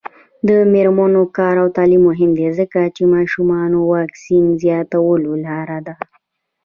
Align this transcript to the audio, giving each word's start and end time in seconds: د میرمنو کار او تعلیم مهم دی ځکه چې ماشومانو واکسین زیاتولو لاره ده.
د 0.47 0.49
میرمنو 0.73 1.23
کار 1.37 1.55
او 1.63 1.67
تعلیم 1.77 2.01
مهم 2.09 2.31
دی 2.37 2.47
ځکه 2.59 2.79
چې 2.95 3.03
ماشومانو 3.15 3.79
واکسین 3.93 4.45
زیاتولو 4.63 5.31
لاره 5.45 5.79
ده. 5.85 5.95